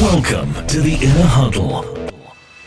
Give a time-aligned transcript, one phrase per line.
[0.00, 1.84] Welcome to the Inner Huddle,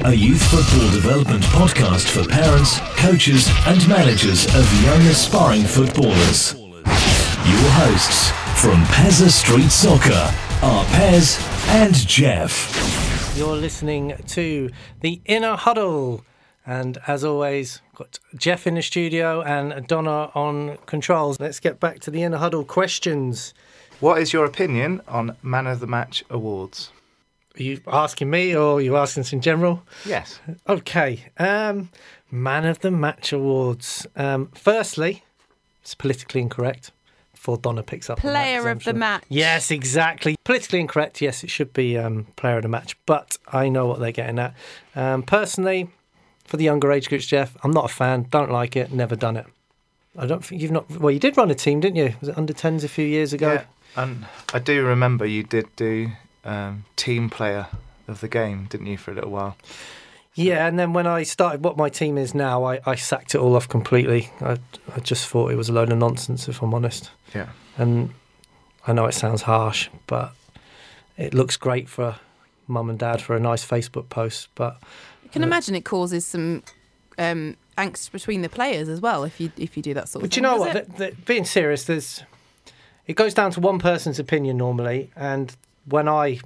[0.06, 6.54] a youth football development podcast for parents, coaches, and managers of young aspiring footballers.
[6.54, 8.30] Your hosts
[8.62, 10.32] from Pezzaz Street Soccer
[10.62, 13.36] are Pez and Jeff.
[13.36, 14.70] You're listening to
[15.02, 16.24] the Inner Huddle.
[16.68, 21.40] And as always, got Jeff in the studio and Donna on controls.
[21.40, 23.56] Let's get back to the Inner Huddle questions.
[24.00, 26.92] What is your opinion on Man of the Match awards?
[27.60, 29.84] Are you asking me or are you asking us in general?
[30.06, 30.40] Yes.
[30.68, 31.26] Okay.
[31.38, 31.90] Um,
[32.32, 34.08] Man of the Match Awards.
[34.16, 35.24] Um, firstly,
[35.82, 36.92] it's politically incorrect.
[37.34, 38.24] Before Donna picks up.
[38.24, 39.24] on that, 'cause Player I'm of the match.
[39.28, 40.38] Yes, exactly.
[40.46, 41.20] Politically incorrect.
[41.20, 42.96] Yes, it should be um, player of the match.
[43.06, 44.56] But I know what they're getting at.
[44.96, 45.90] Um, personally,
[46.46, 48.28] for the younger age groups, Jeff, I'm not a fan.
[48.32, 48.94] Don't like it.
[48.94, 49.46] Never done it.
[50.18, 50.90] I don't think you've not.
[50.90, 52.16] Well, you did run a team, didn't you?
[52.22, 53.54] Was it under 10s a few years ago?
[53.56, 53.64] Yeah.
[54.02, 56.12] And I do remember you did do
[56.44, 57.68] um, team player
[58.08, 59.58] of the game, didn't you, for a little while?
[60.36, 63.38] Yeah, and then when I started what my team is now, I, I sacked it
[63.38, 64.32] all off completely.
[64.42, 64.58] I,
[64.96, 67.12] I just thought it was a load of nonsense, if I'm honest.
[67.36, 67.50] Yeah.
[67.78, 68.14] And
[68.88, 70.34] I know it sounds harsh, but
[71.18, 72.16] it looks great for
[72.68, 74.50] mum and dad for a nice Facebook post.
[74.56, 74.78] But
[75.24, 76.64] You can Uh, imagine it causes some
[77.20, 80.32] um, angst between the players as well if you if you do that sort of
[80.32, 80.42] thing.
[80.44, 80.74] but thing.
[80.74, 80.98] you know what?
[80.98, 82.24] The, the, being serious, there's
[83.06, 85.12] it goes down to one person's opinion normally.
[85.16, 86.40] And when I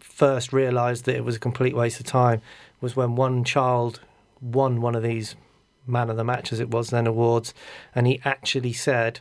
[0.00, 2.40] first realised that it was a complete waste of time
[2.80, 4.00] was when one child
[4.40, 5.34] won one of these
[5.86, 7.54] man of the match as it was then awards,
[7.94, 9.20] and he actually said,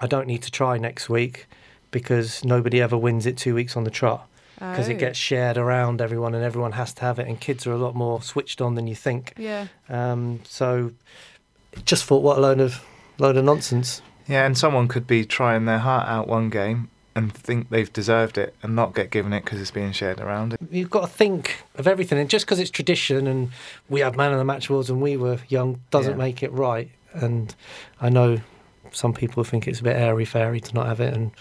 [0.00, 1.46] "I don't need to try next week."
[1.92, 4.26] Because nobody ever wins it two weeks on the trot.
[4.60, 4.92] because Oh.
[4.92, 7.78] it gets shared around everyone and everyone has to have it and kids are a
[7.78, 9.68] lot more switched on than you think Yeah.
[9.88, 10.92] um, so
[11.86, 12.84] just thought what a load of
[13.18, 17.32] load of nonsense Yeah, and someone could be trying their heart out one game and
[17.32, 20.56] think they've deserved it and not get given it because it's being shared around.
[20.70, 23.50] you've got to think of everything and just because it's tradition and
[23.88, 26.18] we have man of the match awards when we were young doesn't Yeah.
[26.24, 27.54] make it right and
[28.00, 28.38] i know
[28.92, 31.32] some people think it's a bit airy fairy to not have it and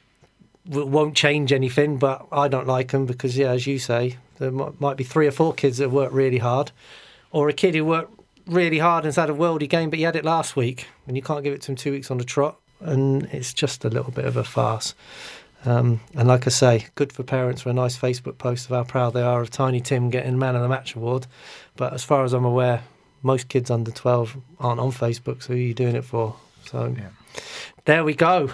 [0.68, 4.98] won't change anything but i don't like them because yeah as you say there might
[4.98, 6.72] be three or four kids that work really hard
[7.32, 8.12] or a kid who worked
[8.48, 11.22] really hard and's had a worldy game but he had it last week and you
[11.22, 14.12] can't give it to him two weeks on the trot and it's just a little
[14.12, 14.96] bit of a farce
[15.66, 18.84] um, and like I say, good for parents for a nice Facebook post of how
[18.84, 21.28] proud they are of Tiny Tim getting Man of the Match award.
[21.76, 22.84] But as far as I'm aware,
[23.24, 26.36] most kids under 12 aren't on Facebook, so who are you doing it for?
[26.66, 27.10] So Yeah.
[27.86, 28.52] there we go.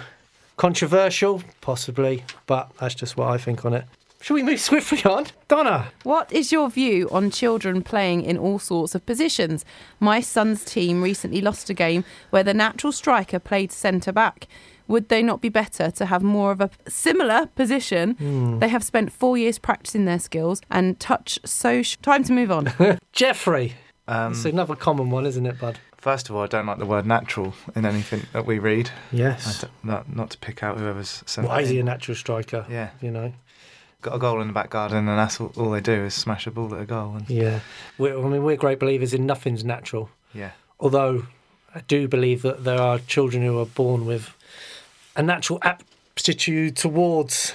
[0.56, 3.84] Controversial, possibly, but that's just what I think on it.
[4.22, 5.26] Shall we move swiftly on?
[5.48, 9.64] Donna, What is your view on children playing in all sorts of positions?
[10.00, 14.48] My son's team recently lost a game where the natural striker played centre back.
[14.88, 18.12] Would they not be better to have more of a similar position?
[18.12, 18.58] Hmm.
[18.58, 21.82] They have spent four years practicing their skills and touch so.
[21.82, 22.72] Sh- Time to move on.
[23.12, 23.74] Jeffrey.
[24.08, 25.78] Um, It's another common one, isn't it, bud?
[25.96, 28.90] first of all, I don't like the word natural in anything that we read.
[29.10, 29.62] Yes.
[29.62, 32.64] don't- not, not to pick out whoever's sent Why is he a natural striker?
[32.70, 32.90] Yeah.
[33.00, 33.32] You know?
[34.02, 36.46] Got a goal in the back garden and that's all, all they do is smash
[36.46, 37.16] a ball at a goal.
[37.16, 37.58] And, Yeah.
[37.98, 40.10] We're, I mean, we're great believers in nothing's natural.
[40.32, 40.52] yeah.
[40.78, 41.26] although
[41.74, 44.32] I do believe that there are children who are born with
[45.16, 47.54] a natural aptitude towards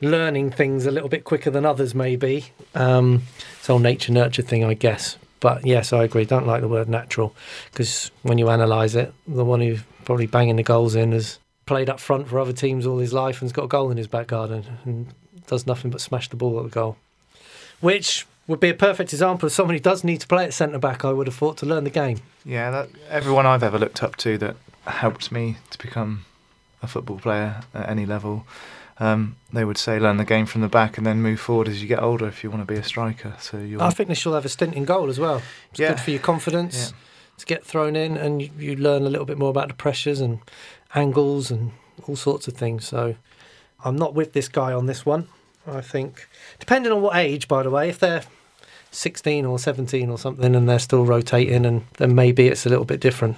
[0.00, 2.46] learning things a little bit quicker than others, maybe.
[2.74, 3.22] Um,
[3.58, 5.16] it's all nature nurture thing, I guess.
[5.40, 6.24] But yes, I agree.
[6.24, 7.34] Don't like the word natural
[7.72, 11.88] because when you analyse it, the one who's probably banging the goals in has played
[11.88, 14.26] up front for other teams all his life and's got a goal in his back
[14.26, 15.06] garden and
[15.46, 16.96] does nothing but smash the ball at the goal.
[17.80, 20.78] Which would be a perfect example of someone who does need to play at centre
[20.78, 22.20] back, I would have thought, to learn the game.
[22.44, 24.56] Yeah, that, everyone I've ever looked up to that
[24.86, 26.24] helped me to become
[26.82, 28.44] a football player at any level,
[28.98, 31.80] um, they would say learn the game from the back and then move forward as
[31.82, 33.34] you get older if you want to be a striker.
[33.40, 35.42] So I think they should have a stint in goal as well.
[35.70, 35.88] It's Yeah.
[35.90, 36.92] good for your confidence
[37.38, 40.20] to get thrown in, and you, you learn a little bit more about the pressures
[40.20, 40.38] and
[40.94, 41.72] angles and
[42.06, 42.86] all sorts of things.
[42.86, 43.14] So
[43.84, 45.28] I'm not with this guy on this one.
[45.66, 46.28] I think,
[46.58, 48.24] depending on what age, by the way, if they're
[48.90, 52.84] 16 or 17 or something and they're still rotating, and then maybe it's a little
[52.84, 53.36] bit different.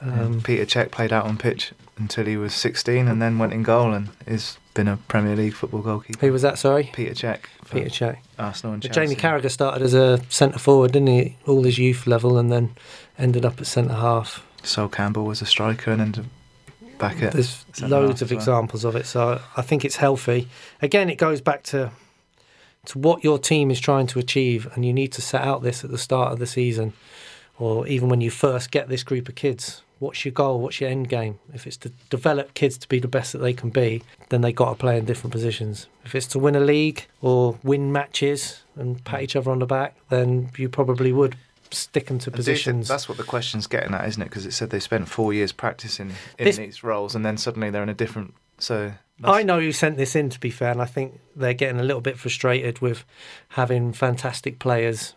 [0.00, 3.62] Um, Peter Cech played out on pitch until he was 16 and then went in
[3.62, 6.18] goal and has been a Premier League football goalkeeper.
[6.26, 6.58] who was that?
[6.58, 8.18] Sorry, Peter Cech Peter Cech.
[8.38, 9.14] Arsenal and But Chelsea.
[9.14, 11.36] Jamie Carragher started as a centre forward, didn't he?
[11.46, 12.74] All his youth level, and then
[13.18, 14.44] ended up at centre half.
[14.62, 16.26] Sol Campbell was a striker and ended
[16.98, 18.38] back at There's centre loads half of well.
[18.40, 20.48] examples of it, so I think it's healthy.
[20.82, 21.90] Again, it goes back to
[22.86, 25.84] to what your team is trying to achieve, and you need to set out this
[25.84, 26.92] at the start of the season,
[27.58, 29.82] or even when you first get this group of kids.
[30.04, 30.60] What's your goal?
[30.60, 31.38] What's your end game?
[31.52, 34.52] If it's to develop kids to be the best that they can be, then they
[34.52, 35.86] got to play in different positions.
[36.04, 39.66] If it's to win a league or win matches and pat each other on the
[39.66, 41.36] back, then you probably would
[41.70, 42.86] stick them to think positions.
[42.86, 44.26] That's what the question's getting at, isn't it?
[44.26, 47.70] Because it said they spent four years practicing in This- these roles, and then suddenly
[47.70, 48.34] they're in a different.
[48.58, 48.92] So
[49.24, 51.82] I know you sent this in, to be fair, and I think they're getting a
[51.82, 53.04] little bit frustrated with
[53.50, 55.14] having fantastic players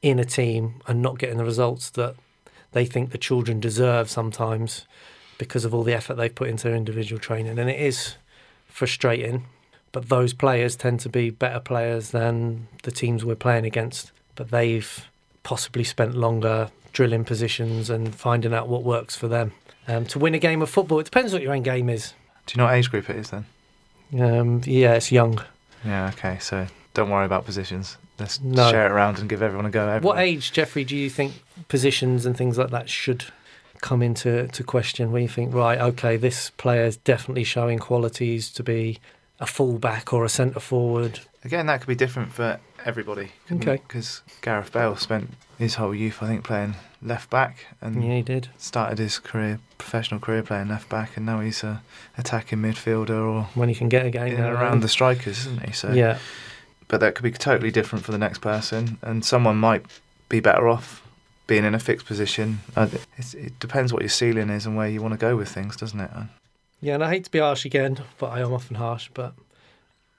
[0.00, 2.16] in a team and not getting the results that
[2.72, 4.86] they think the children deserve sometimes
[5.38, 7.58] because of all the effort they've put into their individual training.
[7.58, 8.14] And it is
[8.66, 9.44] frustrating,
[9.92, 14.12] but those players tend to be better players than the teams we're playing against.
[14.34, 15.08] But they've
[15.42, 19.52] possibly spent longer drilling positions and finding out what works for them.
[19.88, 22.14] Um, to win a game of football, it depends what your end game is.
[22.46, 23.46] Do you know what age group it is then?
[24.18, 25.42] Um, yeah, it's young.
[25.84, 26.08] Yeah.
[26.08, 26.38] Okay.
[26.40, 27.96] So don't worry about positions.
[28.18, 28.70] Let's No.
[28.70, 29.98] share it around and give everyone a go.
[30.00, 33.24] What age, Jeffrey, do you think positions and things like that should
[33.80, 35.10] come into to question?
[35.12, 38.98] Where you think, right, okay, this player is definitely showing qualities to be
[39.40, 41.20] a fullback or a centre forward.
[41.44, 43.30] Again, that could be different for everybody.
[43.50, 43.80] Okay.
[43.88, 48.22] Because Gareth Bale spent his whole youth, I think, playing left back and Yeah, he
[48.22, 48.48] did.
[48.58, 51.82] started his career, professional career playing left back, and now he's a
[52.16, 55.66] attacking midfielder or When he can get a game in and around the strikers, isn't
[55.66, 55.72] he?
[55.72, 56.18] So, Yeah,
[56.92, 59.86] but that could be totally different for the next person, and someone might
[60.28, 61.02] be better off
[61.46, 62.60] being in a fixed position.
[63.16, 65.74] It's, it depends what your ceiling is and where you want to go with things,
[65.74, 66.10] doesn't it?
[66.82, 69.08] yeah, and I hate to be harsh again, but I am often harsh.
[69.14, 69.32] But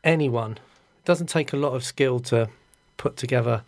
[0.04, 2.50] anyone, it doesn't take a lot of skill to
[2.98, 3.62] put together,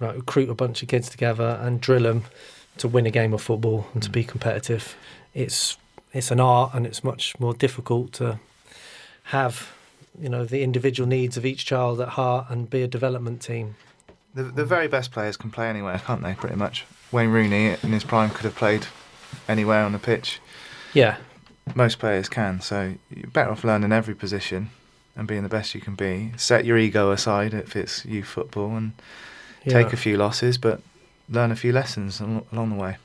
[0.00, 2.24] right, recruit a bunch of kids together and drill them
[2.78, 4.28] to win a game of football and to be mm.
[4.28, 4.96] competitive.
[5.34, 5.76] It's
[6.14, 8.40] it's an art, and it's much more difficult to
[9.24, 9.72] have,
[10.20, 13.76] you know, the individual needs of each child at heart and be a development team.
[14.34, 16.34] The, the very best players can play anywhere, can't they?
[16.34, 16.84] Pretty much.
[17.10, 18.86] Wayne Rooney in his prime could have played
[19.48, 20.40] anywhere on the pitch.
[20.92, 21.16] Yeah,
[21.74, 24.70] Most players can, so you're better off learning every position
[25.14, 26.32] and being the best you can be.
[26.36, 28.92] Set your ego aside if it's youth football and
[29.64, 29.72] yeah.
[29.72, 30.80] take a few losses, but
[31.28, 32.96] learn a few lessons along the way.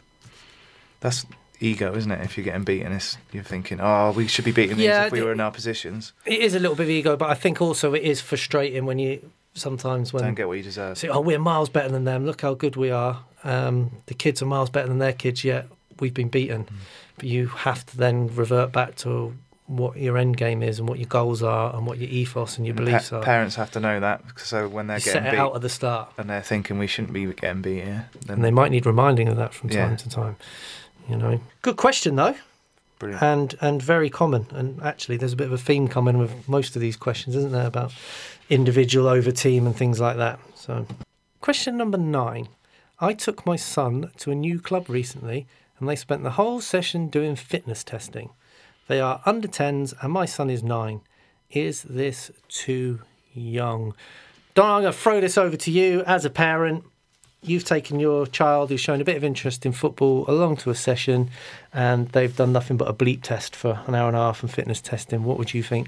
[1.00, 1.26] That's
[1.62, 2.22] ego, isn't it?
[2.26, 5.12] If you're getting beaten, it's, you're thinking, oh, we should be beating these Yeah, if
[5.12, 6.12] we were in our positions.
[6.26, 9.00] It is a little bit of ego, but I think also it is frustrating when
[9.00, 10.98] you sometimes when Don't get what you deserve.
[10.98, 12.26] say, "Oh, we're miles better than them.
[12.26, 13.20] Look how good we are.
[13.44, 15.44] Um, the kids are miles better than their kids.
[15.44, 15.68] Yet
[16.00, 16.70] we've been beaten." Mm.
[17.18, 19.36] But you have to then revert back to
[19.68, 22.66] what your end game is and what your goals are and what your ethos and
[22.66, 23.24] your And beliefs pa- are.
[23.24, 25.70] parents have to know that, so when they're You getting set beat out at the
[25.70, 28.86] start, and they're thinking we shouldn't be getting beat here, then and they might need
[28.86, 29.88] reminding of that from Yeah.
[29.88, 30.36] time to time.
[31.12, 32.36] You know, good question though.
[33.00, 33.22] brilliant.
[33.22, 34.48] and and very common.
[34.52, 37.52] And actually, there's a bit of a theme coming with most of these questions, isn't
[37.52, 37.94] there, about
[38.50, 40.40] individual over team and things like that.
[40.56, 40.88] So,
[41.42, 42.48] question number nine:
[43.02, 45.48] I took my son to a new club recently,
[45.80, 48.30] and they spent the whole session doing fitness testing.
[48.88, 51.02] They are under 10s, and my son is nine.
[51.50, 53.02] Is this too
[53.34, 53.96] young?
[54.54, 56.86] Don, I'm going to throw this over to you as a parent.
[57.44, 60.76] You've taken your child who's shown a bit of interest in football along to a
[60.76, 61.32] session,
[61.74, 64.52] and they've done nothing but a bleep test for an hour and a half and
[64.52, 65.24] fitness testing.
[65.24, 65.88] What would you think?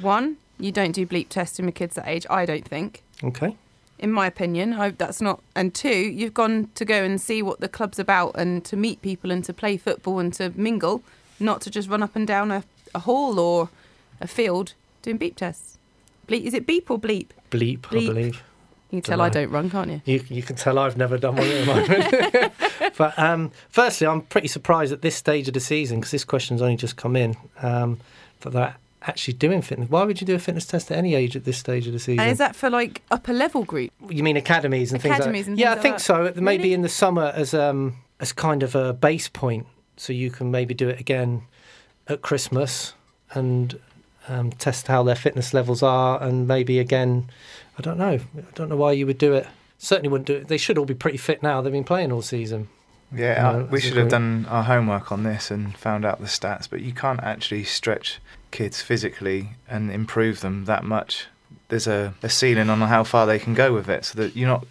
[0.00, 2.26] One, you don't do bleep testing with kids that age.
[2.28, 3.02] I don't think.
[3.22, 3.56] Okay.
[4.00, 4.72] in my opinion.
[4.74, 5.40] I, that's not.
[5.54, 9.00] And two, you've gone to go and see what the club's about and to meet
[9.00, 11.02] people and to play football and to mingle,
[11.38, 12.64] not to just run up and down a,
[12.94, 13.68] a hall or
[14.20, 15.78] a field doing beep tests.
[16.26, 17.28] Bleep, is it beep or bleep?
[17.52, 18.06] Bleep, I Bleep.
[18.08, 18.42] believe.
[18.90, 20.00] You can tell I don't run, can't you?
[20.06, 22.52] You, you can tell I've never done one at the moment.
[22.96, 26.62] but um, firstly, I'm pretty surprised at this stage of the season because this question's
[26.62, 28.00] only just come in um,
[28.40, 29.90] that they're actually doing fitness.
[29.90, 31.98] Why would you do a fitness test at any age at this stage of the
[31.98, 32.20] season?
[32.20, 33.92] And is that for like upper level group?
[34.08, 35.60] You mean academies and Academies things like and that?
[35.60, 36.32] Yeah, I think like so.
[36.36, 39.66] Maybe in the summer as um as kind of a base point,
[39.96, 41.42] so you can maybe do it again
[42.08, 42.94] at Christmas
[43.32, 43.78] and
[44.28, 47.30] um, test how their fitness levels are, and maybe again.
[47.78, 48.18] I don't know.
[48.36, 49.46] I don't know why you would do it.
[49.78, 50.48] Certainly wouldn't do it.
[50.48, 51.60] They should all be pretty fit now.
[51.60, 52.68] They've been playing all season.
[53.14, 56.26] Yeah, No, uh, we should have done our homework on this and found out the
[56.26, 58.18] stats, but you can't actually stretch
[58.50, 61.26] kids physically and improve them that much.
[61.68, 64.48] There's a, a ceiling on how far they can go with it, so that you're
[64.48, 64.66] not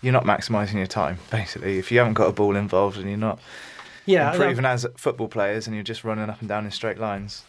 [0.00, 1.18] you're not maximising your time.
[1.30, 3.40] Basically, if you haven't got a ball involved and you're not
[4.06, 7.44] Yeah, improving as football players and you're just running up and down in straight lines,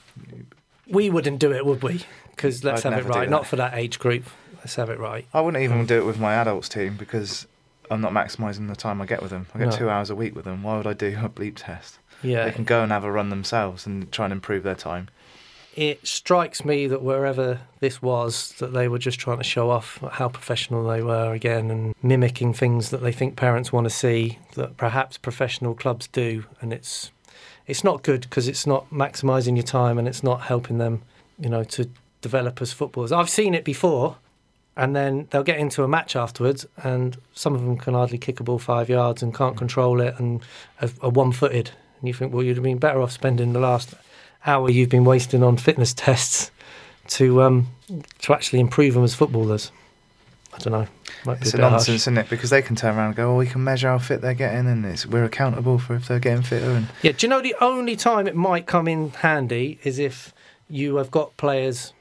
[0.90, 2.04] we wouldn't do it, would we?
[2.32, 3.30] Because let's I'd have it right.
[3.30, 4.26] Not for that age group.
[4.68, 5.26] Let's have it right.
[5.34, 7.48] I wouldn't even um, do it with my adults team because
[7.90, 9.46] I'm not maximising the time I get with them.
[9.56, 9.78] I get No.
[9.78, 10.62] two hours a week with them.
[10.62, 12.00] Why would I do a bleep test?
[12.22, 12.44] Yeah.
[12.44, 15.08] They can go and have a run themselves and try and improve their time.
[15.74, 20.00] it strikes me that wherever this was, that they were just trying to show off
[20.12, 24.38] how professional they were again and mimicking things that they think parents want to see
[24.56, 27.12] that perhaps professional clubs do, and it's
[27.68, 31.04] it's not good because it's not maximising your time and it's not helping them,
[31.40, 31.90] you know, to
[32.22, 33.14] develop as footballers.
[33.14, 34.18] I've seen it before,
[34.78, 38.40] and then they'll get into a match afterwards, and some of them can hardly kick
[38.40, 40.42] a ball five yards and can't control it and
[40.82, 41.72] are, are one-footed.
[42.00, 43.94] And you think, well, you'd have been better off spending the last
[44.46, 46.52] hour you've been wasting on fitness tests
[47.08, 47.68] to um,
[48.20, 49.72] to actually improve them as footballers.
[50.54, 50.88] I don't know.
[51.26, 51.72] Might be It's a bit harsh.
[51.72, 52.30] nonsense, isn't it?
[52.30, 54.68] Because they can turn around and go, "Oh, we can measure how fit they're getting,
[54.68, 57.56] and it's, we're accountable for if they're getting fitter." And Yeah, do you know the
[57.62, 60.34] only time it might come in handy is if
[60.70, 61.94] you have got players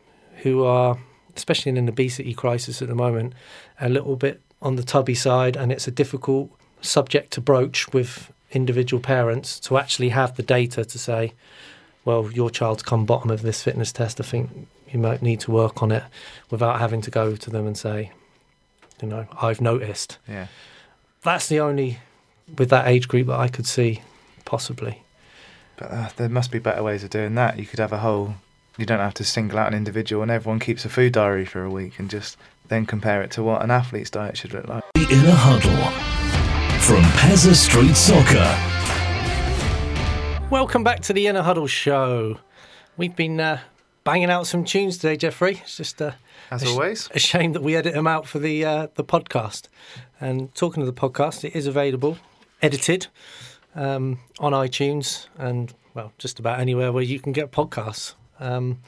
[0.42, 0.98] who are,
[1.36, 3.32] especially in an obesity crisis at the moment,
[3.80, 6.50] a little bit on the tubby side, and it's a difficult
[6.80, 11.32] subject to broach with individual parents to actually have the data to say,
[12.04, 14.20] well, your child's come bottom of this fitness test.
[14.20, 16.04] I think you might need to work on it
[16.50, 18.12] without having to go to them and say,
[19.02, 20.18] you know, I've noticed.
[20.28, 20.46] yeah,
[21.22, 21.98] That's the only
[22.56, 24.02] with that age group that I could see
[24.44, 25.02] possibly.
[25.76, 27.58] but uh, there must be better ways of doing that.
[27.58, 28.36] You could have a whole.
[28.78, 31.64] You don't have to single out an individual, and everyone keeps a food diary for
[31.64, 32.36] a week, and just
[32.68, 34.84] then compare it to what an athlete's diet should look like.
[34.96, 35.90] The Inner Huddle
[36.80, 38.44] from Pezzaz Street Soccer.
[40.50, 42.38] Welcome back to the Inner Huddle Show.
[42.98, 43.60] We've been uh,
[44.04, 45.62] banging out some tunes today, Jeffrey.
[45.62, 46.12] It's just uh,
[46.50, 49.04] As a sh- always, a shame that we edit them out for the uh, the
[49.04, 49.68] podcast.
[50.20, 52.18] And talking of the podcast, it is available,
[52.60, 53.06] edited,
[53.74, 58.12] um, on iTunes and well, just about anywhere where you can get podcasts.
[58.40, 58.80] Um,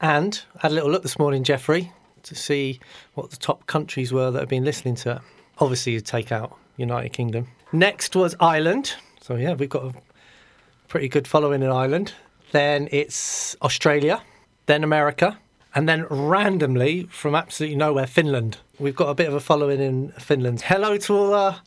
[0.00, 1.92] and had a little look this morning, Jeffrey,
[2.24, 2.80] to see
[3.14, 5.18] what the top countries were that have been listening to it.
[5.58, 7.48] Obviously, you take out United Kingdom.
[7.72, 8.94] Next was Ireland.
[9.20, 9.94] So yeah, we've got a
[10.88, 12.12] pretty good following in Ireland.
[12.52, 14.22] Then it's Australia,
[14.66, 15.38] then America,
[15.74, 18.58] and then randomly from absolutely nowhere, Finland.
[18.78, 20.62] We've got a bit of a following in Finland.
[20.62, 21.60] Hello to all our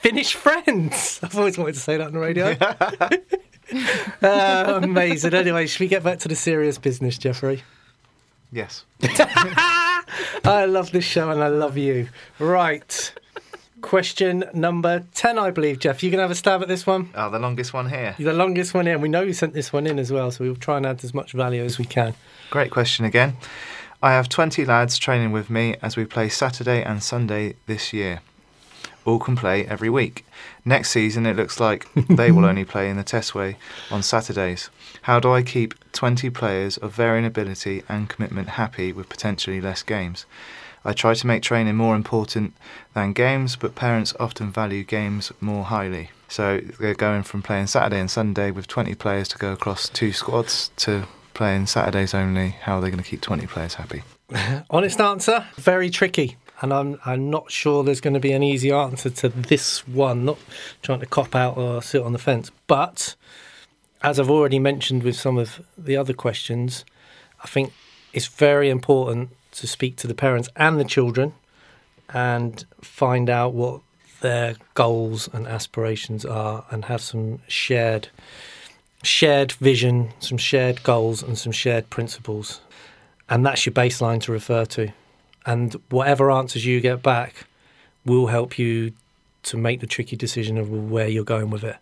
[0.00, 1.20] Finnish friends.
[1.22, 2.56] I've always wanted to say that on the radio.
[4.22, 5.34] uh, amazing.
[5.34, 7.62] Anyway, should we get back to the serious business, Jeffrey?
[8.52, 8.84] yes.
[10.44, 12.08] I love this show and I love you.
[12.38, 13.14] Right.
[13.80, 16.02] Question number 10, I believe, Jeff.
[16.02, 17.10] You can have a stab at this one.
[17.14, 18.14] Oh, the longest one here.
[18.18, 19.00] You're the longest one in.
[19.00, 21.14] We know you sent this one in as well, so we'll try and add as
[21.14, 22.14] much value as we can.
[22.50, 23.36] Great question again.
[24.02, 28.20] I have 20 lads training with me as we play Saturday and Sunday this year.
[29.04, 30.24] All can play every week.
[30.64, 33.56] Next season, it looks like they will only play in the test way
[33.90, 34.70] on Saturdays.
[35.02, 39.82] How do I keep 20 players of varying ability and commitment happy with potentially less
[39.82, 40.26] games?
[40.84, 42.54] I try to make training more important
[42.94, 46.10] than games, but parents often value games more highly.
[46.28, 50.12] So they're going from playing Saturday and Sunday with 20 players to go across two
[50.12, 52.50] squads to playing Saturdays only.
[52.50, 54.02] How are they going to keep 20 players happy?
[54.70, 56.36] Honest answer, very tricky.
[56.62, 60.24] And I'm I'm not sure there's going to be an easy answer to this one.
[60.24, 60.38] Not
[60.80, 63.16] trying to cop out or sit on the fence, but
[64.02, 66.84] as I've already mentioned with some of the other questions,
[67.42, 67.72] I think
[68.12, 71.34] it's very important to speak to the parents and the children
[72.12, 73.80] and find out what
[74.20, 78.08] their goals and aspirations are and have some shared
[79.02, 82.60] shared vision, some shared goals and some shared principles.
[83.28, 84.92] And that's your baseline to refer to.
[85.44, 87.46] And whatever answers you get back
[88.04, 88.92] will help you
[89.44, 91.76] to make the tricky decision of where you're going with it.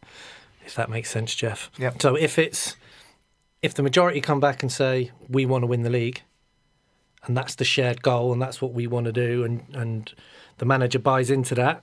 [0.65, 1.71] If that makes sense, Jeff.
[1.79, 2.01] Yep.
[2.01, 2.77] So if it's
[3.63, 6.23] if the majority come back and say we want to win the league,
[7.25, 10.15] and that's the shared goal, and that's what we want to do, and and
[10.59, 11.83] the manager buys into that,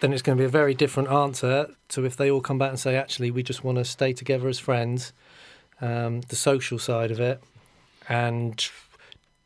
[0.00, 2.70] then it's going to be a very different answer to if they all come back
[2.70, 5.12] and say actually we just want to stay together as friends,
[5.80, 7.42] um, the social side of it,
[8.08, 8.68] and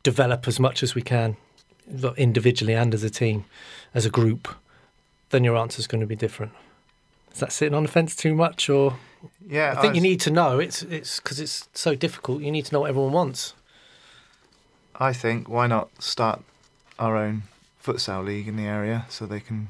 [0.03, 1.37] develop as much as we can,
[2.17, 3.45] individually and as a team,
[3.95, 4.49] as a group.
[5.31, 6.53] Then your answer is going to be different.
[7.33, 8.97] Is that sitting on the fence too much, or
[9.49, 10.59] Yeah, I think you was- need to know.
[10.59, 12.43] It's it's because it's so difficult.
[12.43, 13.55] You need to know what everyone wants.
[14.97, 16.43] I think why not start
[16.99, 17.45] our own
[17.83, 19.69] futsal league in the area so they can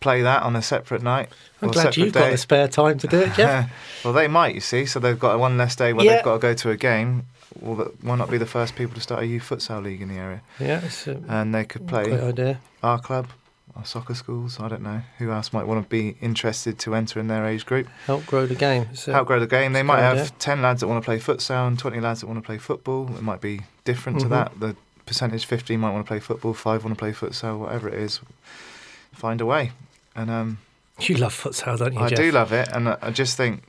[0.00, 1.30] play that on a separate night.
[1.62, 3.72] I'm glad you've got the spare time to do it, Jeff.
[4.04, 4.84] well, they might, you see.
[4.84, 6.16] So they've got one less day where Yeah.
[6.16, 7.26] they've got to go to a game.
[7.60, 10.08] Well, th- why not be the first people to start a youth futsal league in
[10.08, 10.40] the area?
[10.58, 10.80] yeah,
[11.28, 12.60] And they could play idea.
[12.82, 13.28] our club,
[13.76, 14.58] our soccer schools.
[14.60, 17.64] I don't know who else might want to be interested to enter in their age
[17.66, 17.86] group.
[18.06, 18.86] Help grow the game.
[18.92, 19.72] It's a- Outgrow the game.
[19.72, 20.30] They might have idea.
[20.38, 23.08] 10 lads that want to play futsal and 20 lads that want to play football.
[23.16, 24.22] It might be different Mhm.
[24.22, 24.60] to that.
[24.60, 27.94] The percentage 15 might want to play football, 5 want to play futsal, whatever it
[27.94, 28.20] is.
[29.12, 29.72] Find a way.
[30.16, 30.58] And um,
[31.00, 32.18] You love futsal, don't you, I Jeff?
[32.18, 32.68] do love it.
[32.72, 33.62] And I I just think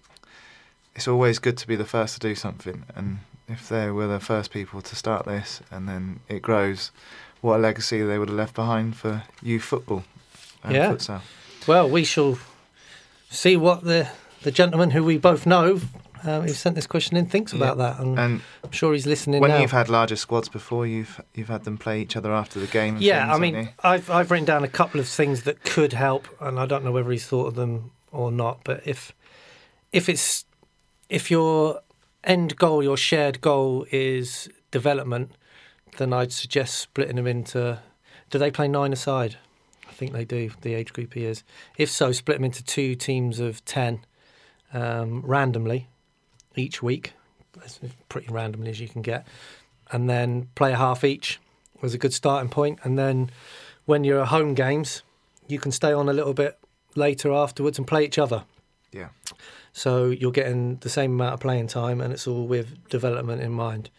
[0.96, 2.84] it's always good to be the first to do something.
[2.96, 6.92] And if they were the first people to start this and then it grows,
[7.42, 10.04] what a legacy they would have left behind for youth football
[10.64, 10.92] and Yeah.
[10.92, 11.22] futsal.
[11.68, 12.38] Well, we shall
[13.30, 14.08] see what the
[14.44, 15.82] the gentleman who we both know
[16.24, 17.84] um, who sent this question in thinks about Yeah.
[17.94, 19.60] that, and, And I'm sure he's listening when now.
[19.60, 22.98] you've had larger squads before, you've you've had them play each other after the game.
[23.00, 23.70] yeah, things, I mean.
[23.84, 26.92] I've I've written down a couple of things that could help, and I don't know
[26.92, 28.60] whether he's thought of them or not.
[28.64, 29.14] But if
[29.92, 30.46] if it's
[31.10, 31.82] if your
[32.26, 35.32] end goal, your shared goal is development,
[35.98, 37.80] then I'd suggest splitting them into.
[38.30, 39.38] Do they play nine aside?
[39.88, 40.52] I think they do.
[40.62, 41.44] The age group he is.
[41.78, 44.06] If so, split them into two teams of ten,
[44.74, 45.88] um, randomly,
[46.56, 47.14] each week,
[47.64, 47.80] as
[48.10, 49.26] pretty randomly as you can get,
[49.92, 51.40] and then play a half each
[51.82, 52.80] was a good starting point.
[52.84, 53.30] And then
[53.86, 55.04] when you're at home games,
[55.48, 56.58] you can stay on a little bit
[56.96, 58.44] later afterwards and play each other.
[58.92, 59.10] yeah,
[59.76, 63.52] So you're getting the same amount of playing time, and it's all with development in
[63.52, 63.90] mind.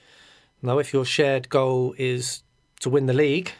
[0.62, 2.42] Now, if your shared goal is
[2.80, 3.52] to win the league,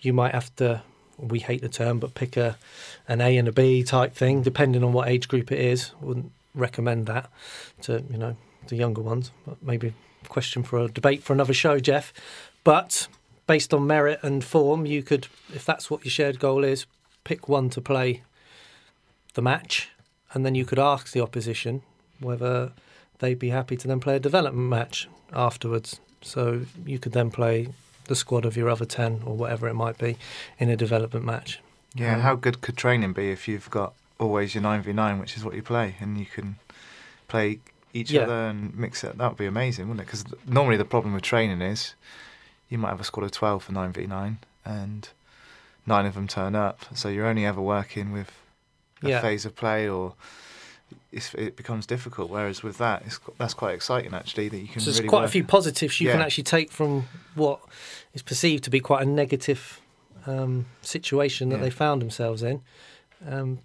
[0.00, 0.82] you might have to.
[1.18, 2.58] We hate the term, but pick a
[3.06, 5.92] an A and a B type thing, depending on what age group it is.
[6.00, 7.30] Wouldn't recommend that
[7.82, 8.36] to you know
[8.66, 9.30] the younger ones.
[9.62, 12.12] Maybe a question for a debate for another show, Jeff.
[12.64, 13.06] But
[13.46, 16.86] based on merit and form, you could, if that's what your shared goal is,
[17.22, 18.24] pick one to play
[19.34, 19.90] the match,
[20.36, 21.80] and then you could ask the opposition
[22.20, 22.72] whether
[23.20, 25.98] they'd be happy to then play a development match afterwards.
[26.20, 27.68] So you could then play
[28.04, 30.18] the squad of your other 10 or whatever it might be
[30.58, 31.60] in a development match.
[31.94, 32.14] yeah.
[32.16, 35.36] Um, how good could training be if you've got always your nine v nine, which
[35.38, 36.56] is what you play, and you can
[37.28, 37.60] play
[37.94, 38.22] each Yeah.
[38.24, 39.16] other and mix it?
[39.16, 40.06] That would be amazing, wouldn't it?
[40.10, 41.94] Because normally the problem with training is
[42.68, 45.08] you might have a squad of twelve for nine v nine, and
[45.86, 48.30] nine of them turn up, so you're only ever working with
[49.02, 49.20] a Yeah.
[49.20, 50.14] phase of play or.
[51.10, 54.48] It's, it becomes difficult, whereas with that, it's, that's quite exciting actually.
[54.48, 57.06] That you can So there's really quite a few positives you can actually take from
[57.34, 57.58] what
[58.14, 59.80] is perceived to be quite a negative
[60.26, 61.62] um, situation that Yeah.
[61.62, 62.60] they found themselves in.
[63.26, 63.60] Um,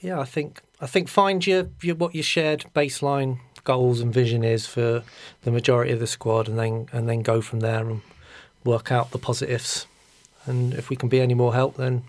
[0.00, 4.44] yeah, I think I think find your, your what your shared baseline goals and vision
[4.44, 5.02] is for
[5.42, 8.02] the majority of the squad, and then and then go from there and
[8.64, 9.86] work out the positives.
[10.46, 12.02] And if we can be any more help, then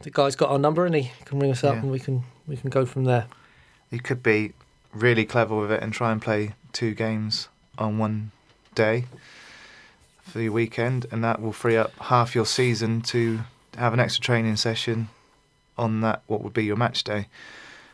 [0.00, 1.80] the guy's got our number and he can ring us up, Yeah.
[1.82, 3.26] and we can we can go from there.
[3.90, 4.52] you could be
[4.94, 8.30] really clever with it and try and play two games on one
[8.74, 9.04] day
[10.22, 13.40] for your weekend, and that will free up half your season to
[13.76, 15.08] have an extra training session
[15.78, 17.26] on that what would be your match day.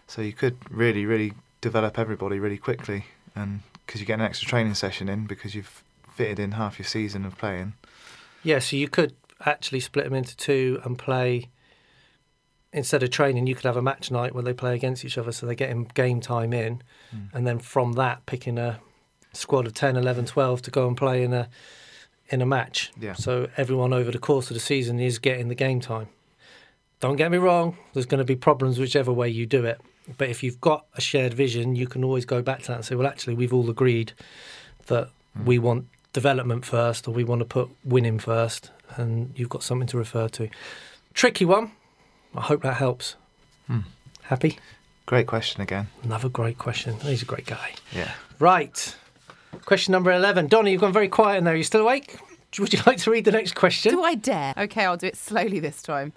[0.07, 4.49] So you could really, really develop everybody really quickly, and because you get an extra
[4.49, 5.83] training session in because you've
[6.15, 7.75] fitted in half your season of playing.
[8.43, 9.15] Yeah, so you could
[9.47, 11.49] actually split them into two and play.
[12.75, 15.33] Instead of training, you could have a match night where they play against each other,
[15.33, 16.83] so they get in game time in,
[17.15, 17.33] Mm.
[17.33, 18.81] and then from that, picking a
[19.33, 21.49] squad of 10, 11, 12 to go and play in a
[22.31, 22.91] in a match.
[22.99, 23.13] Yeah.
[23.13, 26.09] So everyone over the course of the season is getting the game time.
[27.01, 29.79] Don't get me wrong, there's going to be problems whichever way you do it.
[30.17, 32.85] But if you've got a shared vision, you can always go back to that and
[32.85, 34.13] say, well, actually, we've all agreed
[34.87, 35.45] that Mm.
[35.45, 39.89] we want development first or we want to put winning first, and you've got something
[39.89, 40.49] to refer to.
[41.13, 41.73] Tricky one.
[42.35, 43.17] I hope that helps.
[43.67, 43.81] Hmm.
[44.23, 44.59] Happy?
[45.07, 45.89] Great question again.
[46.03, 46.99] Another great question.
[47.01, 47.75] He's a great guy.
[47.93, 48.13] Yeah.
[48.39, 48.97] Right.
[49.65, 50.49] Question number 11.
[50.49, 51.55] Donny, you've gone very quiet in there.
[51.55, 52.19] Are you still awake?
[52.59, 53.93] Would you like to read the next question?
[53.93, 54.55] Do I dare?
[54.57, 56.13] Okay, I'll do it slowly this time.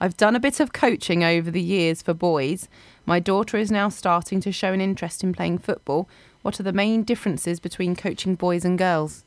[0.00, 2.68] I've done a bit of coaching over the years for boys.
[3.06, 6.08] My daughter is now starting to show an interest in playing football.
[6.42, 9.24] What are the main differences between coaching boys and girls?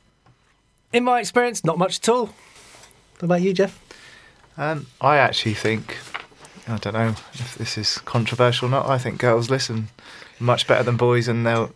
[0.92, 2.26] In my experience, not much at all.
[2.26, 3.82] What about you, Jeff?
[4.58, 5.96] Um, I actually think,
[6.68, 9.88] I don't know if this is controversial or not, I think girls listen
[10.40, 11.68] much better than boys and they're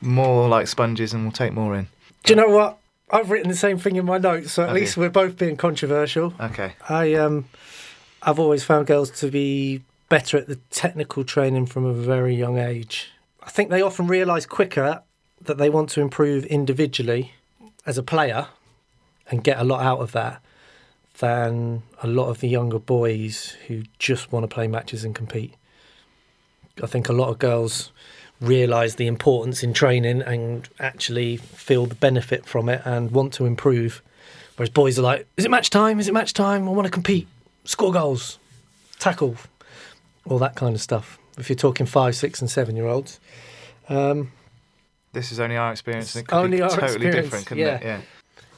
[0.00, 1.88] more like sponges and will take more in.
[2.24, 2.78] Do you know what?
[3.10, 5.02] I've written the same thing in my notes, so at Have least you?
[5.02, 6.34] we're both being controversial.
[6.40, 6.72] Okay.
[6.88, 7.46] I um,
[8.22, 12.58] I've always found girls to be better at the technical training from a very young
[12.58, 13.12] age.
[13.42, 15.02] I think they often realise quicker
[15.42, 17.32] that they want to improve individually
[17.86, 18.48] as a player
[19.30, 20.42] and get a lot out of that
[21.24, 25.54] than a lot of the younger boys who just want to play matches and compete.
[26.82, 27.92] I think a lot of girls
[28.42, 33.46] realise the importance in training and actually feel the benefit from it and want to
[33.46, 34.02] improve.
[34.56, 35.98] Whereas boys are like, is it match time?
[35.98, 36.68] Is it match time?
[36.68, 37.26] I want to compete,
[37.64, 38.38] score goals,
[38.98, 39.36] tackle,
[40.26, 41.18] all that kind of stuff.
[41.38, 43.18] If you're talking five, six, and seven year olds.
[43.88, 44.30] Um,
[45.14, 47.64] This is only our experience and it It's could only be totally experience, different, couldn't
[47.66, 47.76] yeah.
[47.76, 47.82] it?
[47.82, 48.00] Yeah.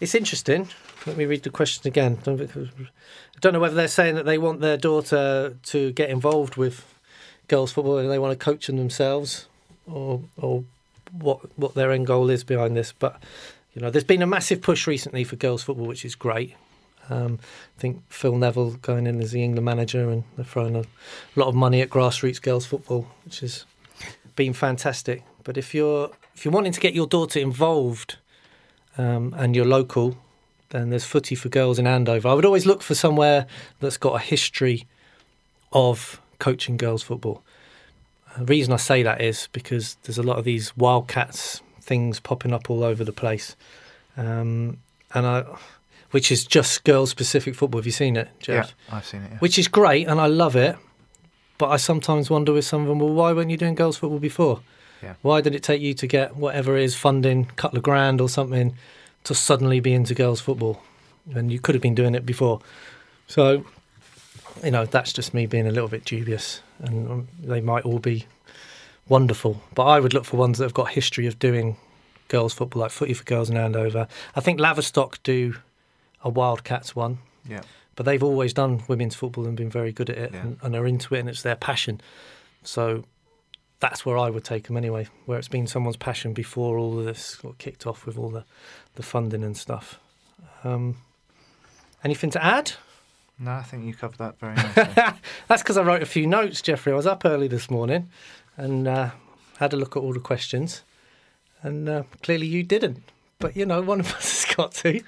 [0.01, 0.69] It's interesting.
[1.07, 2.19] Let me read the question again.
[2.27, 6.85] I don't know whether they're saying that they want their daughter to get involved with
[7.47, 9.47] girls' football and they want to coach them themselves,
[9.87, 10.65] or or
[11.13, 12.93] what what their end goal is behind this.
[12.93, 13.23] But
[13.73, 16.55] you know, there's been a massive push recently for girls' football, which is great.
[17.09, 17.39] Um,
[17.79, 20.85] I think Phil Neville going in as the England manager, and they're throwing a
[21.37, 23.65] lot of money at grassroots girls football, which has
[24.35, 25.23] been fantastic.
[25.45, 28.17] But if you're if you're wanting to get your daughter involved
[28.99, 30.17] um, and you're local,
[30.71, 32.29] then there's footy for girls in Andover.
[32.29, 33.47] I would always look for somewhere
[33.81, 34.87] that's got a history
[35.73, 37.43] of coaching girls football.
[38.39, 42.53] The reason I say that is because there's a lot of these wildcats things popping
[42.53, 43.57] up all over the place,
[44.17, 44.79] um,
[45.15, 45.45] and I,
[46.11, 47.79] which is just girls specific football.
[47.79, 48.75] Have you seen it, Jeff?
[48.89, 49.31] Yeah, I've seen it.
[49.33, 49.39] Yeah.
[49.39, 50.77] Which is great, and I love it.
[51.59, 54.19] But I sometimes wonder with some of them, well, why weren't you doing girls football
[54.19, 54.61] before?
[55.03, 55.15] Yeah.
[55.23, 58.77] Why did it take you to get whatever is funding, couple of grand or something,
[59.27, 60.83] to suddenly be into girls football?
[61.35, 62.61] And you could have been doing it before.
[63.27, 63.65] So,
[64.65, 67.99] you know, that's just me being a little bit dubious, and um, they might all
[67.99, 68.27] be
[69.09, 69.61] wonderful.
[69.75, 71.77] But I would look for ones that have got history of doing
[72.29, 74.09] girls football, like Footy for Girls in Andover.
[74.35, 75.57] I think Laverstock do
[76.23, 77.63] a Wildcats one, yeah.
[77.95, 80.41] but they've always done women's football and been very good at it Yeah.
[80.41, 82.01] and, and are into it, and it's their passion.
[82.63, 83.05] So
[83.81, 87.05] that's where I would take them anyway, where it's been someone's passion before all of
[87.05, 88.45] this got kicked off with all the,
[88.95, 90.01] the funding and stuff.
[90.65, 90.97] Um,
[92.03, 92.73] anything to add?
[93.39, 94.85] No, I think you covered that very nicely.
[95.49, 96.93] That's because I wrote a few notes, Jeffrey.
[96.93, 98.09] I was up early this morning
[98.57, 99.11] and uh,
[99.59, 100.83] had a look at all the questions,
[101.63, 103.03] and uh, clearly you didn't.
[103.39, 105.03] But you know, one of us has got to.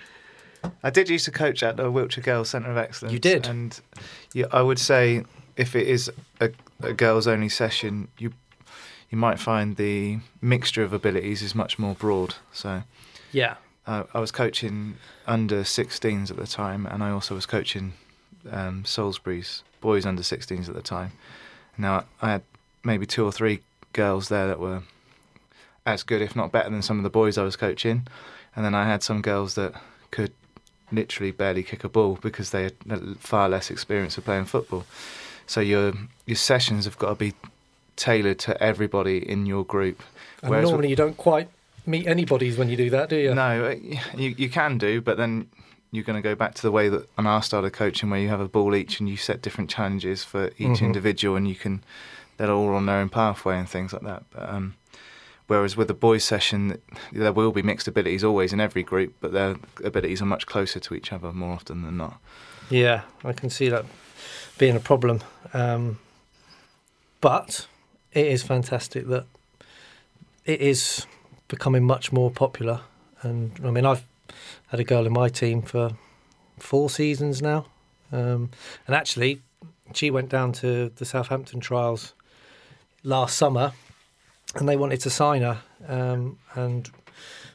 [0.82, 3.12] I did used to coach at the Wiltshire Girls Centre of Excellence.
[3.12, 3.46] You did?
[3.46, 3.80] and
[4.34, 5.24] yeah, I would say
[5.56, 6.50] if it is a,
[6.82, 8.32] a girls only session, you
[9.10, 12.34] you might find the mixture of abilities is much more broad.
[12.52, 12.82] So
[13.32, 13.56] Yeah.
[13.86, 17.94] uh, I was coaching under 16s at the time, and I also was coaching
[18.50, 21.12] um, Salisbury's boys under 16s at the time.
[21.76, 22.42] Now I had
[22.84, 23.60] maybe two or three
[23.92, 24.82] girls there that were
[25.86, 28.06] as good, if not better, than some of the boys I was coaching,
[28.54, 29.72] and then I had some girls that
[30.10, 30.32] could
[30.92, 32.74] literally barely kick a ball because they had
[33.18, 34.84] far less experience of playing football.
[35.46, 35.92] So your
[36.26, 37.34] your sessions have got to be
[37.98, 40.02] tailored to everybody in your group.
[40.42, 41.48] And Whereas- normally you don't quite
[41.84, 43.34] meet anybody's when you do that, do you?
[43.34, 43.74] No, uh,
[44.16, 45.48] you you can do, but then
[45.90, 48.20] you're going to go back to the way that on our style of coaching, where
[48.20, 50.82] you have a ball each and you set different challenges for each Mhm.
[50.82, 51.82] individual, and you can
[52.36, 54.22] they're all on their own pathway and things like that.
[54.30, 54.74] But, um,
[55.48, 56.78] whereas with the boys session,
[57.10, 60.78] there will be mixed abilities always in every group, but their abilities are much closer
[60.78, 62.20] to each other more often than not.
[62.70, 63.84] Yeah, I can see that
[64.56, 65.20] being a problem.
[65.52, 65.98] Um,
[67.20, 67.66] but
[68.12, 69.26] it is fantastic that
[70.44, 71.06] it is
[71.48, 72.80] becoming much more popular.
[73.22, 74.04] And I mean, I've
[74.68, 75.92] had a girl in my team for
[76.58, 77.66] four seasons now.
[78.12, 78.50] Um,
[78.86, 79.42] and actually,
[79.94, 82.14] she went down to the Southampton trials
[83.02, 83.72] last summer
[84.54, 85.58] and they wanted to sign her.
[85.86, 86.90] Um, and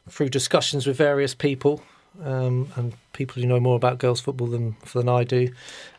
[0.10, 1.82] through discussions with various people,
[2.24, 5.50] um, and people who know more about girls' football than than I do,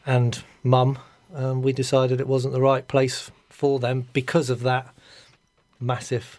[0.06, 0.98] and mum,
[1.34, 3.30] um, we decided it wasn't the right place
[3.64, 4.94] for them because of that
[5.80, 6.38] massive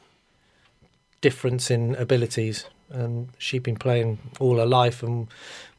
[1.22, 2.66] difference in abilities.
[2.92, 5.28] And she'd been playing all her life and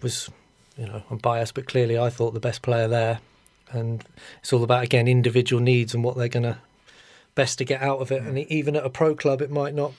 [0.02, 0.28] was,
[0.76, 3.20] you know, I'm biased, but clearly I thought the best player there.
[3.70, 4.04] And
[4.40, 6.58] it's all about again individual needs and what they're gonna
[7.36, 8.22] best to get out of it.
[8.22, 9.92] And even at a pro club, it might not.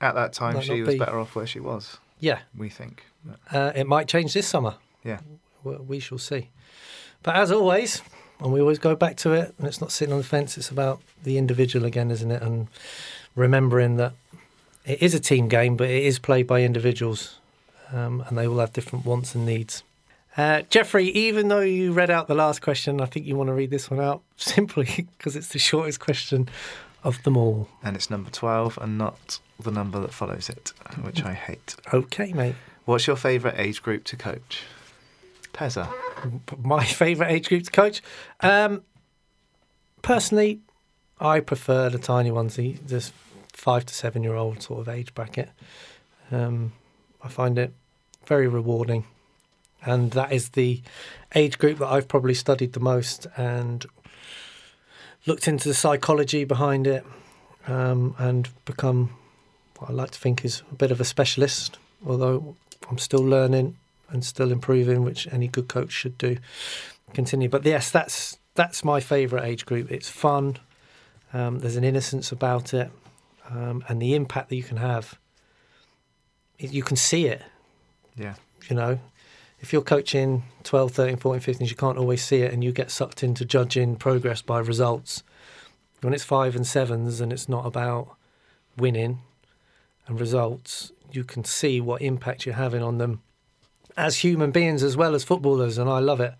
[0.00, 0.98] At that time, she was be.
[0.98, 1.98] better off where she was.
[2.18, 3.04] Yeah, We think.
[3.52, 4.76] Uh, it might change this summer.
[5.04, 5.20] yeah.
[5.64, 6.48] We shall see.
[7.22, 8.00] But as always,
[8.42, 10.70] and we always go back to it, and it's not sitting on the fence, it's
[10.70, 12.42] about the individual again, isn't it?
[12.42, 12.68] And
[13.36, 14.12] remembering that
[14.84, 17.38] it is a team game, but it is played by individuals,
[17.92, 19.82] um, and they all have different wants and needs.
[20.36, 23.54] Uh, Jeffrey, even though you read out the last question, I think you want to
[23.54, 26.48] read this one out simply because it's the shortest question
[27.04, 27.68] of them all.
[27.82, 31.76] And it's number 12 and not the number that follows it, which I hate.
[31.92, 32.54] Okay, mate.
[32.84, 34.62] What's your favourite age group to coach?
[35.52, 35.92] Pezza.
[36.58, 38.02] My favourite age group to coach.
[38.40, 38.82] Um,
[40.02, 40.60] personally,
[41.20, 43.12] I prefer the tiny ones, the this
[43.52, 45.50] five to seven year old sort of age bracket.
[46.30, 46.72] Um,
[47.22, 47.72] I find it
[48.26, 49.04] very rewarding,
[49.84, 50.82] and that is the
[51.34, 53.86] age group that I've probably studied the most and
[55.26, 57.04] looked into the psychology behind it,
[57.68, 59.16] um, and become
[59.78, 61.78] what I like to think is a bit of a specialist.
[62.04, 62.56] Although
[62.90, 63.76] I'm still learning
[64.12, 66.36] and still improving, which any good coach should do.
[67.14, 69.90] Continue, but yes, that's that's my favourite age group.
[69.90, 70.58] It's fun.
[71.32, 72.90] Um, there's an innocence about it,
[73.50, 75.18] um, and the impact that you can have.
[76.58, 77.42] You can see it.
[78.16, 78.34] Yeah.
[78.68, 79.00] You know,
[79.60, 82.90] if you're coaching 12, 13, 14, 15s, you can't always see it, and you get
[82.90, 85.22] sucked into judging progress by results.
[86.02, 88.16] When it's five and sevens, and it's not about
[88.76, 89.20] winning
[90.06, 93.22] and results, you can see what impact you're having on them
[93.96, 96.34] as human beings as well as footballers, and I love it.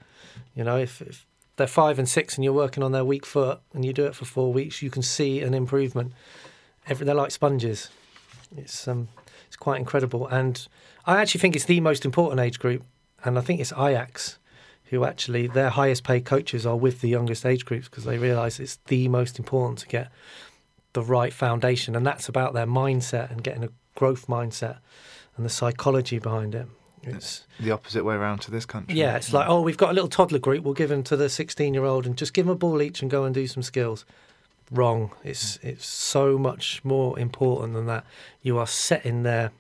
[0.54, 3.60] You know, if, if they're five and six and you're working on their weak foot
[3.72, 6.12] and you do it for four weeks, you can see an improvement.
[6.88, 7.88] Every, they're like sponges.
[8.56, 9.08] It's um,
[9.46, 10.66] it's quite incredible, and
[11.06, 12.84] I actually think it's the most important age group,
[13.24, 14.38] and I think it's Ajax
[14.92, 18.60] who actually their highest paid coaches are with the youngest age groups because they realise
[18.60, 20.12] it's the most important to get
[20.92, 24.78] the right foundation, and that's about their mindset and getting a growth mindset
[25.36, 26.66] and the psychology behind it.
[27.02, 28.94] It's the opposite way around to this country.
[28.94, 30.64] yeah, it's like oh, we've got a little toddler group.
[30.64, 33.24] We'll give them to the sixteen-year-old and just give them a ball each and go
[33.24, 34.04] and do some skills.
[34.70, 35.10] Wrong.
[35.24, 35.64] It's mm.
[35.64, 38.04] it's so much more important than that.
[38.42, 39.50] You are setting their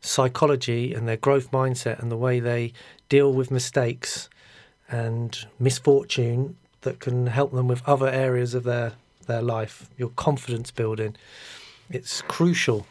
[0.00, 2.72] psychology and their growth mindset and the way they
[3.08, 4.28] deal with mistakes
[4.88, 8.92] and misfortune that can help them with other areas of their
[9.26, 9.88] their life.
[9.96, 11.16] Your confidence building.
[11.90, 12.86] It's crucial.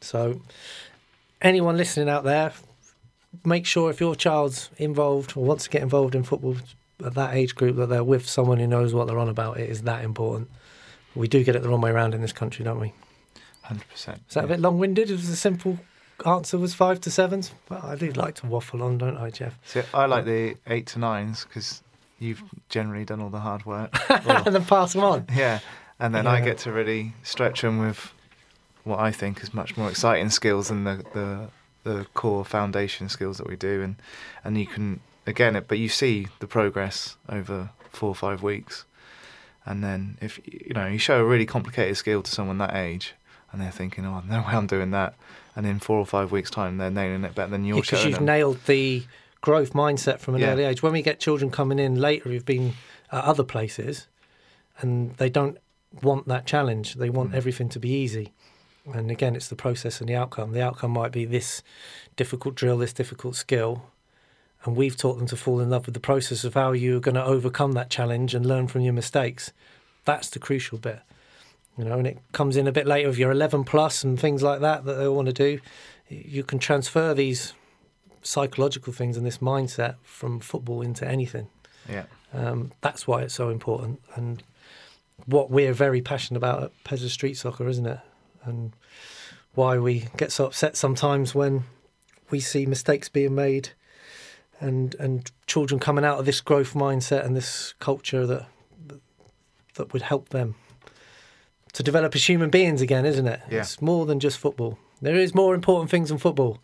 [0.00, 0.40] So
[1.40, 2.52] anyone listening out there,
[3.44, 6.56] make sure if your child's involved or wants to get involved in football
[7.04, 9.58] at that age group that they're with someone who knows what they're on about.
[9.58, 10.50] It is that important.
[11.14, 12.92] We do get it the wrong way around in this country, don't we?
[13.62, 14.20] hundred percent.
[14.28, 15.08] Is that a bit long-winded?
[15.08, 15.78] It was a simple
[16.26, 17.52] answer was five to sevens.
[17.68, 19.58] Well, I do like to waffle on, don't I, Jeff?
[19.64, 21.82] See, I like the eight to nines because
[22.18, 23.94] you've generally done all the hard work.
[24.10, 25.26] And then pass them on.
[25.34, 25.60] yeah,
[25.98, 28.12] and then I get to really stretch them with
[28.84, 31.48] what I think is much more exciting skills than the the,
[31.84, 33.96] the core foundation skills that we do, and
[34.44, 38.84] and you can again, it, but you see the progress over four or five weeks,
[39.66, 43.14] and then if you know you show a really complicated skill to someone that age,
[43.50, 45.14] and they're thinking, oh, no way I'm doing that,
[45.56, 48.16] and in four or five weeks' time they're nailing it better than you're because you've
[48.16, 48.24] them.
[48.26, 49.04] nailed the
[49.40, 50.52] growth mindset from an Yeah.
[50.52, 50.82] early age.
[50.82, 52.74] When we get children coming in later who've been
[53.10, 54.06] at other places
[54.78, 55.58] and they don't
[56.00, 57.36] want that challenge, they want Mm.
[57.36, 58.32] everything to be easy.
[58.84, 60.52] And again, it's the process and the outcome.
[60.52, 61.62] The outcome might be this
[62.16, 63.84] difficult drill, this difficult skill.
[64.64, 67.14] And we've taught them to fall in love with the process of how you're going
[67.14, 69.52] to overcome that challenge and learn from your mistakes.
[70.04, 71.00] That's the crucial bit.
[71.78, 74.42] You know, and it comes in a bit later if you're 11 plus and things
[74.42, 75.60] like that that they want to do.
[76.08, 77.54] You can transfer these
[78.22, 81.48] psychological things and this mindset from football into anything.
[81.88, 84.42] yeah, Um, that's why it's so important, and
[85.26, 87.98] what we're very passionate about at Pezzaz Street Soccer, isn't it?
[88.44, 88.72] And
[89.54, 91.64] why we get so upset sometimes when
[92.30, 93.70] we see mistakes being made,
[94.60, 98.46] and and children coming out of this growth mindset and this culture that
[99.74, 100.54] that would help them
[101.72, 103.40] to develop as human beings again, isn't it?
[103.50, 103.60] Yeah.
[103.60, 104.78] It's more than just football.
[105.00, 106.60] There is more important things than football.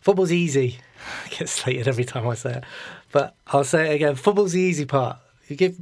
[0.00, 0.78] Football's easy.
[1.24, 2.64] I get slated every time I say it,
[3.12, 4.14] but I'll say it again.
[4.14, 5.18] Football's the easy part.
[5.48, 5.78] You give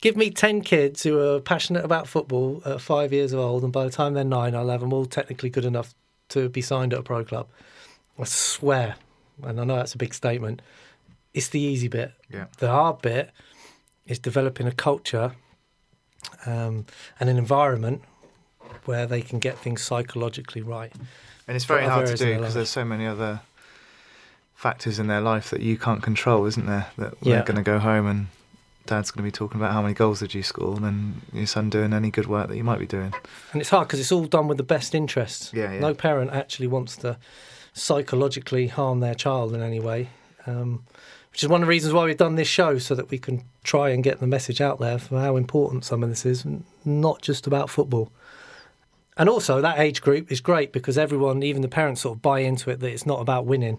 [0.00, 3.84] give me ten kids who are passionate about football at five years old, and by
[3.84, 5.94] the time they're nine, I'll have them all technically good enough
[6.30, 7.48] to be signed at a pro club.
[8.18, 8.96] I swear,
[9.42, 10.62] and I know that's a big statement.
[11.32, 12.12] It's the easy bit.
[12.28, 12.46] yeah.
[12.58, 13.30] The hard bit
[14.06, 15.32] is developing a culture
[16.44, 16.86] um,
[17.20, 18.02] and an environment
[18.84, 20.92] where they can get things psychologically right.
[21.46, 23.40] And it's very hard to do because there's so many other
[24.54, 26.86] factors in their life that you can't control, isn't there?
[26.98, 27.36] That Yeah.
[27.36, 28.26] they're going to go home and
[28.90, 31.46] dad's going to be talking about how many goals did you score, and then your
[31.46, 33.14] son doing any good work that you might be doing.
[33.52, 35.52] And it's hard because it's all done with the best interests.
[35.54, 35.80] Yeah, yeah.
[35.80, 37.16] No parent actually wants to
[37.72, 40.08] psychologically harm their child in any way,
[40.46, 40.84] um,
[41.30, 43.44] which is one of the reasons why we've done this show so that we can
[43.62, 46.44] try and get the message out there for how important some of this is,
[46.84, 48.10] not just about football.
[49.16, 52.40] And also, that age group is great because everyone, even the parents, sort of buy
[52.40, 53.78] into it that it's not about winning.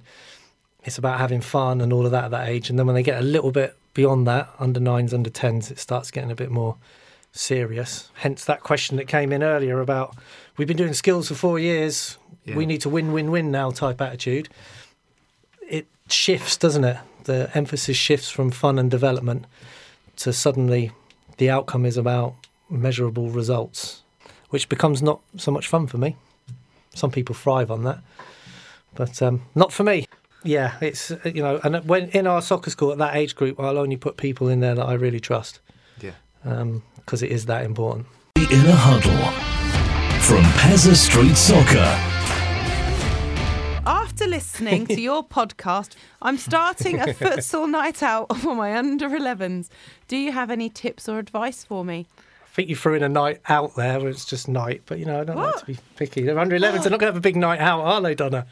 [0.83, 2.69] It's about having fun and all of that at that age.
[2.69, 5.79] And then when they get a little bit beyond that, under nines, under tens, it
[5.79, 6.77] starts getting a bit more
[7.31, 8.09] serious.
[8.15, 10.15] Hence that question that came in earlier about
[10.57, 12.17] we've been doing skills for four years.
[12.45, 12.55] Yeah.
[12.55, 14.49] We need to win, win, win now type attitude.
[15.67, 16.97] It shifts, doesn't it?
[17.23, 19.45] The emphasis shifts from fun and development
[20.17, 20.91] to suddenly
[21.37, 22.35] the outcome is about
[22.69, 24.01] measurable results,
[24.49, 26.15] which becomes not so much fun for me.
[26.93, 27.99] Some people thrive on that,
[28.95, 30.07] but um, not for me.
[30.43, 33.59] Yeah, it's uh, you know, and when in our soccer school at that age group,
[33.59, 35.59] I'll only put people in there that I really trust
[35.99, 36.11] Yeah.
[36.95, 38.07] because it is that important.
[38.35, 39.31] The Inner Huddle
[40.21, 41.97] from Pezzaz Street Soccer.
[43.85, 49.69] After listening to your podcast, I'm starting a futsal night out for my under 11s.
[50.07, 52.07] Do you have any tips or advice for me?
[52.17, 55.05] I think you threw in a night out there where it's just night, but you
[55.05, 56.23] know, I don't like to be picky.
[56.23, 58.45] They're under 11s, they're not going to have a big night out, are they, Donna?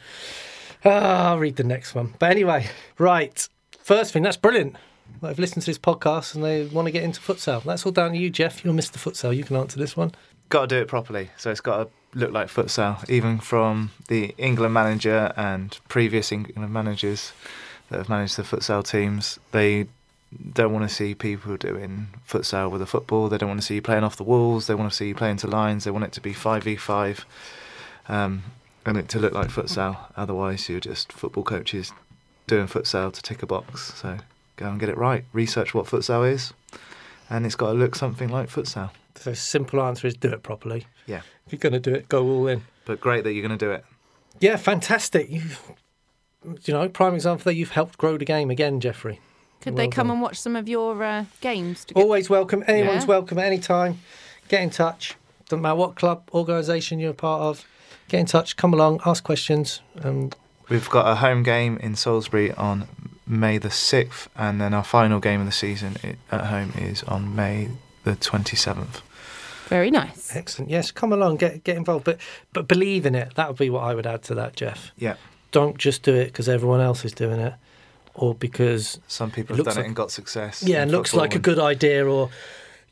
[0.86, 2.14] Ah, I'll read the next one.
[2.20, 3.48] But anyway, right.
[3.84, 4.76] First thing, that's brilliant.
[5.22, 7.64] I've listened to this podcast and they want to get into futsal.
[7.64, 8.64] That's all down to you, Jeff.
[8.64, 8.98] You're Mr.
[8.98, 9.36] Futsal.
[9.36, 10.14] You can answer this one.
[10.50, 11.30] Got to do it properly.
[11.38, 16.72] So it's got to look like futsal, even from the England manager and previous England
[16.72, 17.34] managers
[17.90, 19.40] that have managed the futsal teams.
[19.52, 19.88] They
[20.54, 23.30] don't want to see people doing futsal with a football.
[23.30, 24.68] They don't want to see you playing off the walls.
[24.68, 25.84] They want to see you playing to lines.
[25.84, 27.26] They want it to be five v five,
[28.08, 28.44] um,
[28.86, 29.98] and it to look like futsal.
[30.16, 31.92] Otherwise, you're just football coaches
[32.48, 33.94] doing futsal to tick a box.
[33.96, 34.18] So
[34.58, 35.26] go and get it right.
[35.34, 36.54] Research what futsal is,
[37.30, 38.92] and it's got to look something like futsal.
[39.24, 40.88] The simple answer is do it properly.
[41.06, 41.22] Yeah.
[41.46, 42.64] If you're going to do it, go all in.
[42.86, 43.84] But great that you're going to do it.
[44.40, 45.30] Yeah, fantastic.
[45.30, 45.42] You,
[46.64, 49.20] you know, prime example that you've helped grow the game again, Jeffrey.
[49.62, 50.14] Could Well they come done.
[50.16, 51.84] and watch some of your uh, games?
[51.86, 52.64] To get- Always welcome.
[52.66, 53.08] Anyone's Yeah.
[53.10, 54.00] welcome at any time.
[54.48, 55.16] Get in touch.
[55.50, 57.66] Doesn't matter what club, organisation you're a part of.
[58.10, 58.58] Get in touch.
[58.58, 59.00] Come along.
[59.06, 59.82] Ask questions.
[60.04, 60.32] Um,
[60.68, 62.88] We've got a home game in Salisbury on
[63.26, 65.96] May the 6th, and then our final game of the season
[66.32, 67.70] at home is on May
[68.04, 69.02] the 27th.
[69.68, 70.36] Very nice.
[70.36, 70.70] excellent.
[70.72, 71.38] Yes, come along.
[71.38, 72.04] Get get involved.
[72.06, 72.18] But
[72.54, 73.36] but believe in it.
[73.36, 74.92] That would be what I would add to that, Jeff.
[74.98, 75.16] Yeah,
[75.52, 77.54] Don't just do it because everyone else is doing it,
[78.16, 80.64] or because some people have done like- it and got success.
[80.64, 82.32] yeah, in it looks football like a good idea, or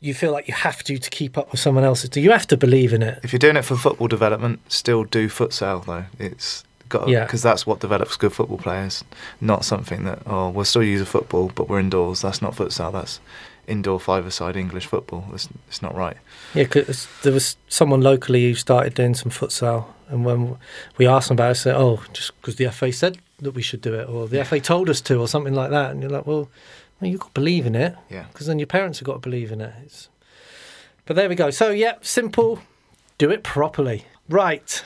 [0.00, 2.10] you feel like you have to to keep up with someone else's.
[2.10, 3.18] Do you have to believe in it?
[3.22, 6.04] If you're doing it for football development, still do futsal though.
[6.18, 7.24] It's got Yeah.
[7.24, 9.04] because that's what develops good football players.
[9.40, 12.22] Not something that oh we'll still use a football, but we're indoors.
[12.22, 12.92] That's not futsal.
[12.92, 13.20] That's
[13.66, 15.26] indoor five-a-side English football.
[15.34, 16.16] It's, it's not right.
[16.54, 20.56] Yeah, because there was someone locally who started doing some futsal, and when
[20.96, 23.60] we asked them about it, they said, "Oh, just because the FA said that we
[23.60, 26.10] should do it, or the FA told us to, or something like that." And you're
[26.10, 26.48] like, "Well,
[27.00, 28.24] well you've got to believe in it, Yeah.
[28.32, 30.08] because then your parents have got to believe in it." It's...
[31.06, 31.50] But there we go.
[31.50, 32.60] So yeah, simple.
[33.18, 34.04] Do it properly.
[34.28, 34.84] Right.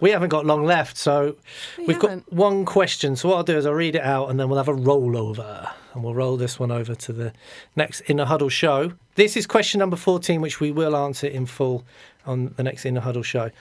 [0.00, 1.36] We haven't got long left, so
[1.78, 2.24] We we've haven't.
[2.26, 3.14] got one question.
[3.14, 5.70] So what I'll do is I'll read it out, and then we'll have a rollover,
[5.94, 7.32] and we'll roll this one over to the
[7.76, 8.94] next Inner Huddle show.
[9.14, 11.84] This is question number 14, which we will answer in full
[12.26, 13.52] on the next Inner Huddle show.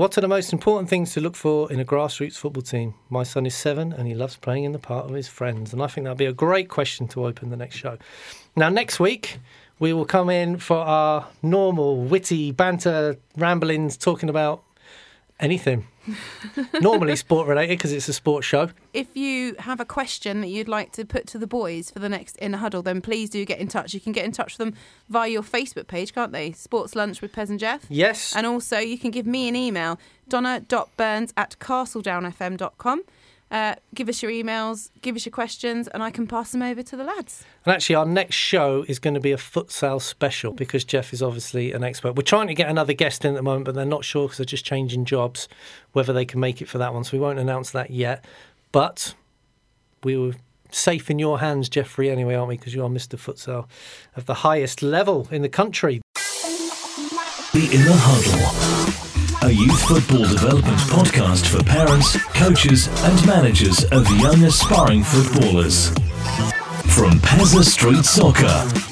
[0.00, 2.94] What are the most important things to look for in a grassroots football team?
[3.10, 5.74] My son is seven and he loves playing in the park with his friends.
[5.74, 7.98] And I think that'd be a great question to open the next show.
[8.56, 9.40] Now, next week,
[9.78, 14.62] we will come in for our normal, witty banter ramblings talking about
[15.38, 15.86] anything.
[16.80, 18.70] Normally sport related because it's a sports show.
[18.92, 22.08] If you have a question that you'd like to put to the boys for the
[22.08, 23.94] next In a Huddle, then please do get in touch.
[23.94, 26.52] You can get in touch with them via your Facebook page, can't they?
[26.52, 27.84] Sports Lunch with Pez and Jeff.
[27.88, 28.34] Yes.
[28.34, 33.02] And also, you can give me an email, donna.burns at castledownfm.com.
[33.50, 36.82] Uh, give us your emails, give us your questions, and I can pass them over
[36.84, 37.44] to the lads.
[37.64, 41.20] And actually, our next show is going to be a futsal special because Jeff is
[41.20, 42.14] obviously an expert.
[42.14, 44.38] We're trying to get another guest in at the moment, but they're not sure because
[44.38, 45.48] they're just changing jobs
[45.92, 47.02] whether they can make it for that one.
[47.02, 48.24] So we won't announce that yet.
[48.70, 49.14] But
[50.04, 50.34] we were
[50.70, 52.56] safe in your hands, Jeffrey, anyway, aren't we?
[52.56, 53.18] Because you are Mr.
[53.18, 53.66] Futsal
[54.16, 56.00] of the highest level in the country.
[57.52, 59.09] The Huddle,
[59.42, 65.88] a youth football development podcast for parents, coaches, and managers of young aspiring footballers.
[66.94, 68.89] From Pezzaz Street Soccer